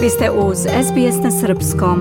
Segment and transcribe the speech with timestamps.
[0.00, 1.98] Vi ste uz SBS na Srpskom.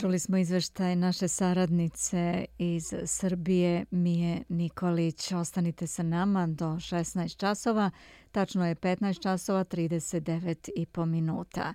[0.00, 5.32] Čuli smo izveštaj naše saradnice iz Srbije, Mije Nikolić.
[5.32, 7.90] Ostanite sa nama do 16 časova.
[8.32, 11.74] Tačno je 15 časova, 39 i po minuta.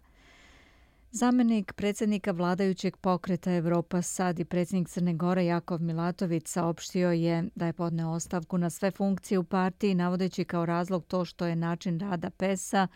[1.11, 7.65] Zamenik predsjednika vladajućeg pokreta Evropa Sad i predsjednik Crne Gore Jakov Milatović saopštio je da
[7.65, 11.99] je podneo ostavku na sve funkcije u partiji navodeći kao razlog to što je način
[11.99, 12.87] rada PES-a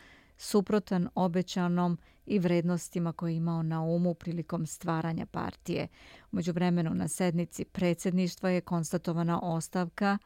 [0.44, 5.88] suprotan obećanom i vrednostima koje je imao na umu prilikom stvaranja partije.
[6.32, 10.18] Umeđu vremenu na sednici predsjedništva je konstatovana ostavka,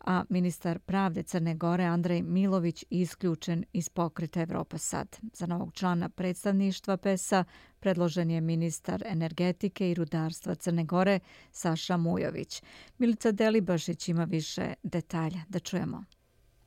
[0.00, 5.18] a ministar pravde Crne Gore Andrej Milović isključen iz pokreta Evropa Sad.
[5.32, 7.44] Za novog člana predstavništva PES-a
[7.80, 11.20] predložen je ministar energetike i rudarstva Crne Gore
[11.52, 12.62] Saša Mujović.
[12.98, 15.40] Milica Delibašić ima više detalja.
[15.48, 16.04] Da čujemo.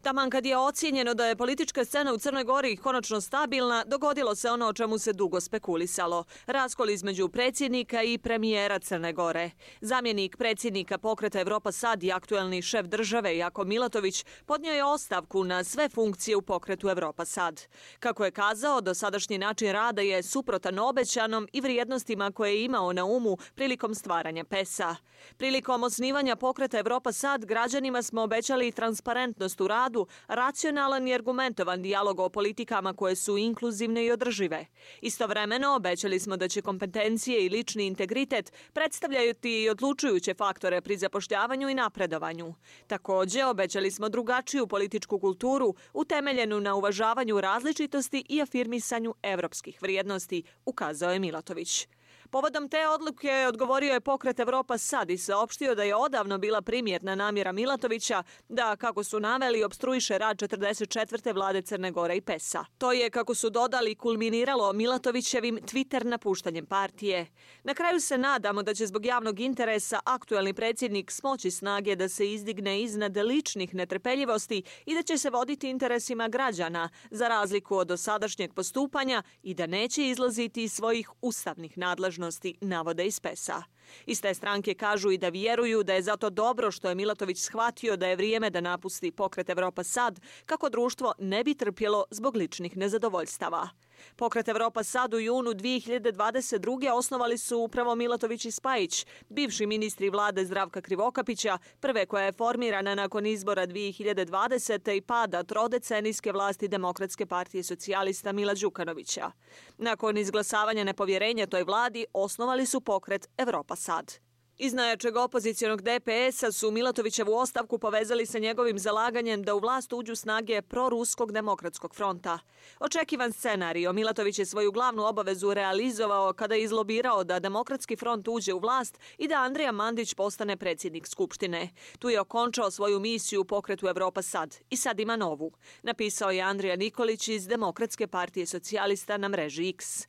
[0.01, 4.49] Taman kad je ocijenjeno da je politička scena u Crnoj Gori konačno stabilna, dogodilo se
[4.49, 6.23] ono o čemu se dugo spekulisalo.
[6.45, 9.51] Raskol između predsjednika i premijera Crne Gore.
[9.81, 15.63] Zamjenik predsjednika pokreta Evropa Sad i aktuelni šef države Jako Milatović podnio je ostavku na
[15.63, 17.61] sve funkcije u pokretu Evropa Sad.
[17.99, 22.93] Kako je kazao, do sadašnji način rada je suprotan obećanom i vrijednostima koje je imao
[22.93, 24.95] na umu prilikom stvaranja PES-a.
[25.37, 31.81] Prilikom osnivanja pokreta Evropa Sad građanima smo obećali transparentnost u radu radu racionalan i argumentovan
[31.81, 34.65] dijalog o politikama koje su inkluzivne i održive.
[35.01, 41.69] Istovremeno obećali smo da će kompetencije i lični integritet predstavljati i odlučujuće faktore pri zapošljavanju
[41.69, 42.55] i napredovanju.
[42.87, 51.11] Također obećali smo drugačiju političku kulturu utemeljenu na uvažavanju različitosti i afirmisanju evropskih vrijednosti, ukazao
[51.11, 51.87] je Milatović.
[52.31, 57.15] Povodom te odluke odgovorio je pokret Evropa sad i saopštio da je odavno bila primjetna
[57.15, 61.33] namjera Milatovića da, kako su naveli, obstruiše rad 44.
[61.33, 62.65] vlade Crne Gore i PESA.
[62.77, 67.27] To je, kako su dodali, kulminiralo Milatovićevim Twitter napuštanjem partije.
[67.63, 72.31] Na kraju se nadamo da će zbog javnog interesa aktuelni predsjednik smoći snage da se
[72.31, 78.53] izdigne iznad ličnih netrpeljivosti i da će se voditi interesima građana, za razliku od dosadašnjeg
[78.53, 83.63] postupanja i da neće izlaziti iz svojih ustavnih nadležnosti nadležnosti navode iz PESA.
[84.05, 87.97] Iz te stranke kažu i da vjeruju da je zato dobro što je Milatović shvatio
[87.97, 92.77] da je vrijeme da napusti pokret Evropa sad kako društvo ne bi trpjelo zbog ličnih
[92.77, 93.69] nezadovoljstava.
[94.15, 96.91] Pokret Evropa sad u junu 2022.
[96.91, 102.95] osnovali su upravo Milatović i Spajić, bivši ministri vlade Zdravka Krivokapića, prve koja je formirana
[102.95, 104.95] nakon izbora 2020.
[104.97, 109.31] i pada trodecenijske vlasti Demokratske partije socijalista Mila Đukanovića.
[109.77, 114.19] Nakon izglasavanja nepovjerenja toj vladi, osnovali su pokret Evropa sad.
[114.57, 120.15] Iz najjačeg opozicijonog DPS-a su Milatovićevu ostavku povezali sa njegovim zalaganjem da u vlast uđu
[120.15, 122.39] snage proruskog demokratskog fronta.
[122.79, 128.53] Očekivan scenario, Milatović je svoju glavnu obavezu realizovao kada je izlobirao da demokratski front uđe
[128.53, 131.69] u vlast i da Andrija Mandić postane predsjednik Skupštine.
[131.99, 135.51] Tu je okončao svoju misiju u pokretu Evropa sad i sad ima novu.
[135.83, 140.07] Napisao je Andrija Nikolić iz Demokratske partije socijalista na mreži X.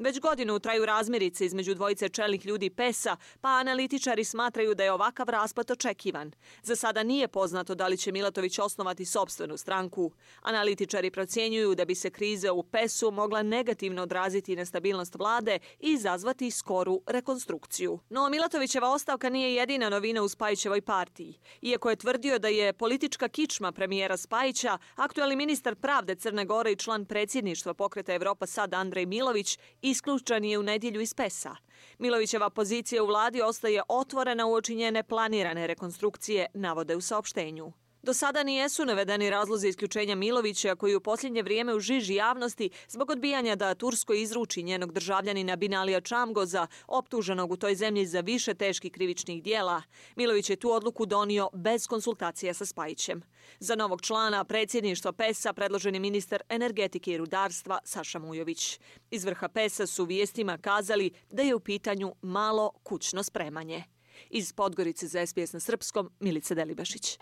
[0.00, 5.28] Već godinu traju razmirice između dvojice čelnih ljudi PES-a, pa analitičari smatraju da je ovakav
[5.28, 6.32] raspad očekivan.
[6.62, 10.12] Za sada nije poznato da li će Milatović osnovati sobstvenu stranku.
[10.42, 15.90] Analitičari procjenjuju da bi se kriza u PES-u mogla negativno odraziti na stabilnost vlade i
[15.92, 17.98] izazvati skoru rekonstrukciju.
[18.10, 21.34] No, Milatovićeva ostavka nije jedina novina u Spajićevoj partiji.
[21.62, 26.76] Iako je tvrdio da je politička kičma premijera Spajića, aktuelni ministar pravde Crne Gore i
[26.76, 29.58] član predsjedništva pokreta Evropa sad Andrej Milović
[29.90, 31.56] isključen je u nedjelju iz PESA.
[31.98, 37.72] Milovićeva pozicija u vladi ostaje otvorena u očinjene planirane rekonstrukcije, navode u saopštenju.
[38.02, 43.10] Do sada nijesu navedeni razlozi isključenja Milovića koji u posljednje vrijeme u žiži javnosti zbog
[43.10, 48.92] odbijanja da Tursko izruči njenog državljanina Binalija Čamgoza, optuženog u toj zemlji za više teških
[48.92, 49.82] krivičnih dijela.
[50.16, 53.22] Milović je tu odluku donio bez konsultacija sa Spajićem.
[53.58, 58.80] Za novog člana predsjedništva PES-a predloženi ministar energetike i rudarstva Saša Mujović.
[59.10, 63.84] Iz vrha PES-a su vijestima kazali da je u pitanju malo kućno spremanje.
[64.30, 67.18] Iz Podgorice za SBS na Srpskom, Milica Delibašić.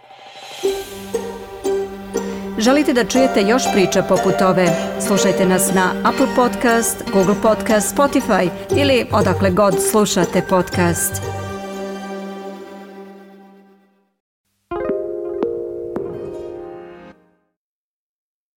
[2.59, 4.69] Želite da čujete još priča poput ove?
[5.07, 11.38] Slušajte nas na Apple Podcast, Google Podcast, Spotify ili odakle god slušate podcast.